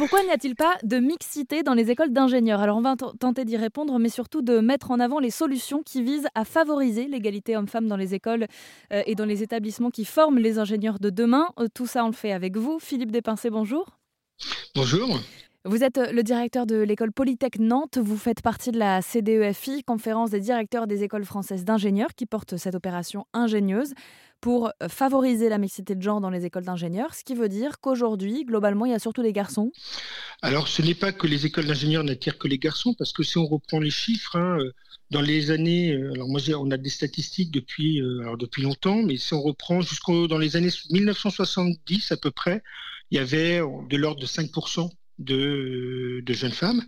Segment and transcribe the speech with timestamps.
[0.00, 2.62] Pourquoi n'y a-t-il pas de mixité dans les écoles d'ingénieurs?
[2.62, 6.02] Alors on va tenter d'y répondre, mais surtout de mettre en avant les solutions qui
[6.02, 8.46] visent à favoriser l'égalité homme-femme dans les écoles
[8.94, 11.50] euh, et dans les établissements qui forment les ingénieurs de demain.
[11.58, 12.78] Euh, tout ça, on le fait avec vous.
[12.78, 13.90] Philippe Despincé, bonjour.
[14.74, 15.20] Bonjour.
[15.66, 17.98] Vous êtes le directeur de l'école Polytech Nantes.
[17.98, 22.56] Vous faites partie de la CDEFI, conférence des directeurs des écoles françaises d'ingénieurs, qui porte
[22.56, 23.92] cette opération ingénieuse
[24.40, 28.46] pour favoriser la mixité de genre dans les écoles d'ingénieurs, ce qui veut dire qu'aujourd'hui,
[28.46, 29.70] globalement, il y a surtout des garçons.
[30.40, 33.36] Alors, ce n'est pas que les écoles d'ingénieurs n'attirent que les garçons, parce que si
[33.36, 34.72] on reprend les chiffres, hein, euh,
[35.10, 39.02] dans les années, euh, alors moi, on a des statistiques depuis, euh, alors depuis longtemps,
[39.02, 42.62] mais si on reprend jusqu'au dans les années 1970 à peu près,
[43.10, 44.88] il y avait de l'ordre de 5%
[45.20, 46.82] de, jeunes femmes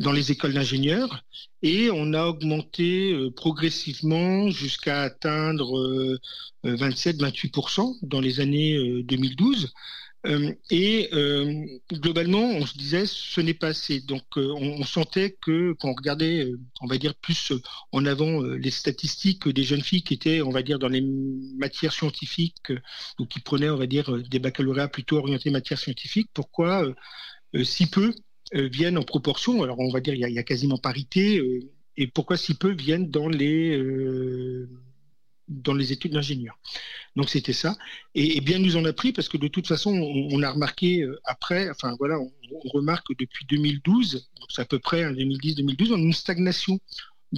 [0.00, 1.24] dans les écoles d'ingénieurs
[1.62, 6.18] et on a augmenté euh, progressivement jusqu'à atteindre
[6.64, 9.72] 27-28% euh, dans les années 2012.
[10.26, 11.08] Euh, et
[11.92, 14.00] globalement, on se disait ce n'est pas assez.
[14.00, 17.52] Donc, on, sentait que quand on regardait, on va dire plus
[17.92, 21.04] en avant les statistiques des jeunes filles qui étaient, on va dire, dans les
[21.58, 22.72] matières scientifiques
[23.20, 26.94] ou qui prenaient, on va dire, des baccalauréats plutôt orientés matières scientifiques, pourquoi euh,
[27.64, 28.14] si peu
[28.54, 31.60] euh, viennent en proportion, alors on va dire il y a, quasiment parité, euh,
[31.96, 33.80] et pourquoi si peu viennent dans les
[35.48, 36.58] dans les études d'ingénieur.
[37.14, 37.76] Donc c'était ça.
[38.16, 41.70] Et, bien nous en a pris parce que de toute façon, on, a remarqué après,
[41.70, 42.30] enfin voilà, on,
[42.70, 46.80] remarque depuis 2012, c'est à peu près 2010-2012, on a une stagnation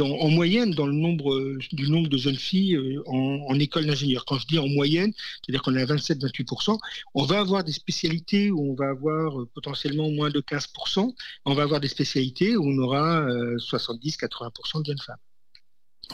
[0.00, 4.24] en moyenne dans le nombre euh, du nombre de jeunes filles euh, en, école d'ingénieur.
[4.24, 6.78] Quand je dis en moyenne, c'est-à-dire qu'on est à 27-28%,
[7.14, 11.54] on va avoir des spécialités où on va avoir euh, potentiellement moins de 15%, on
[11.54, 15.16] va avoir des spécialités où on aura 70-80% de jeunes femmes.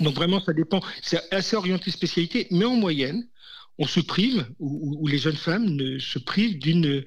[0.00, 0.80] Donc vraiment, ça dépend.
[1.02, 3.28] C'est assez orienté spécialité, mais en moyenne,
[3.78, 7.04] on se prive, ou, les jeunes femmes ne, se privent d'une,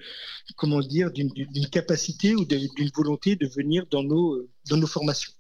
[0.56, 5.32] comment dire, d'une capacité ou d'une volonté de venir dans nos, dans nos formations.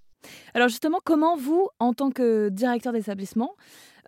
[0.53, 3.55] Alors justement, comment vous, en tant que directeur d'établissement,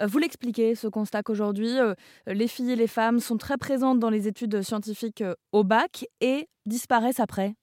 [0.02, 1.94] euh, vous l'expliquez, ce constat qu'aujourd'hui, euh,
[2.28, 6.06] les filles et les femmes sont très présentes dans les études scientifiques euh, au bac
[6.22, 7.56] et disparaissent après?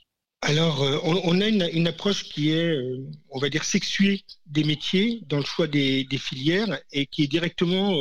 [0.42, 2.78] Alors, on, a une, approche qui est,
[3.30, 7.98] on va dire, sexuée des métiers dans le choix des, filières et qui est directement,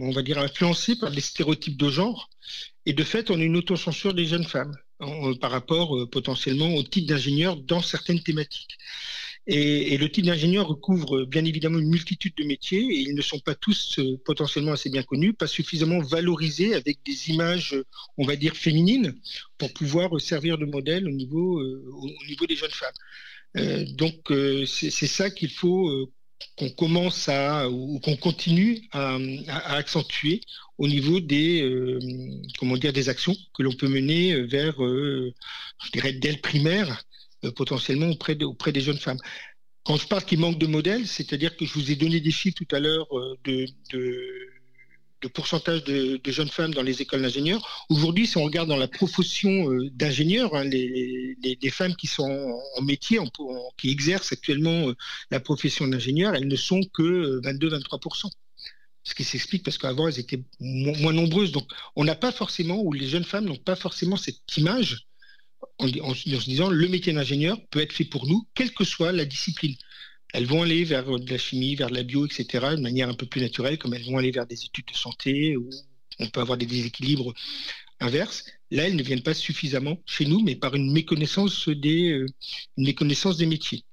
[0.00, 2.30] on va dire, influencée par des stéréotypes de genre.
[2.84, 4.74] Et de fait, on a une autocensure des jeunes femmes
[5.40, 8.76] par rapport potentiellement au type d'ingénieur dans certaines thématiques.
[9.46, 13.38] Et, le titre d'ingénieur recouvre bien évidemment une multitude de métiers et ils ne sont
[13.40, 17.76] pas tous euh, potentiellement assez bien connus, pas suffisamment valorisés avec des images,
[18.16, 19.14] on va dire, féminines
[19.58, 22.94] pour pouvoir servir de modèle au niveau, euh, au niveau des jeunes femmes.
[23.56, 24.32] Euh, donc
[24.66, 26.10] c'est ça qu'il faut
[26.56, 29.18] qu'on commence à ou qu'on continue à,
[29.76, 30.40] accentuer
[30.78, 31.62] au niveau des
[32.58, 37.13] comment dire des actions que l'on peut mener vers je dirais dès le primaire euh,
[37.50, 38.34] potentiellement auprès,
[38.72, 39.18] des jeunes femmes.
[39.84, 42.56] Quand je parle qu'il manque de modèles, c'est-à-dire que je vous ai donné des chiffres
[42.56, 47.86] tout à l'heure euh, de, pourcentage de, jeunes femmes dans les écoles d'ingénieurs.
[47.90, 51.36] Aujourd'hui, si on regarde dans la profession euh, d'ingénieur, hein, les,
[51.70, 53.18] femmes qui sont en, métier,
[53.76, 54.92] qui exercent actuellement
[55.30, 58.30] la profession d'ingénieur, elles ne sont que 22-23%
[59.04, 61.52] ce qui s'explique parce qu'avant elles étaient moins nombreuses.
[61.52, 65.06] Donc on n'a pas forcément, ou les jeunes femmes n'ont pas forcément cette image
[65.78, 69.24] en, se disant le métier d'ingénieur peut être fait pour nous, quelle que soit la
[69.24, 69.74] discipline.
[70.32, 73.14] Elles vont aller vers de la chimie, vers de la bio, etc., de manière un
[73.14, 75.70] peu plus naturelle, comme elles vont aller vers des études de santé, où
[76.18, 77.32] on peut avoir des déséquilibres
[78.00, 78.44] inverses.
[78.70, 82.26] Là, elles ne viennent pas suffisamment chez nous, mais par une méconnaissance des, euh,
[82.76, 83.84] une méconnaissance des métiers.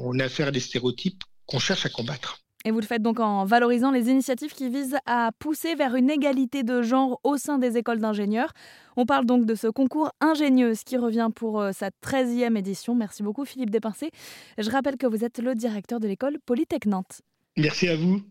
[0.00, 2.40] On a affaire à des stéréotypes qu'on cherche à combattre.
[2.64, 6.10] Et vous le faites donc en valorisant les initiatives qui visent à pousser vers une
[6.10, 8.52] égalité de genre au sein des écoles d'ingénieurs.
[8.96, 12.96] On parle donc de ce concours ingénieuse qui revient pour euh, sa 13e édition.
[12.96, 14.10] Merci beaucoup Philippe Despincé.
[14.58, 17.22] Je rappelle que vous êtes le directeur de l'école Polytech Nantes.
[17.56, 18.22] Merci à vous.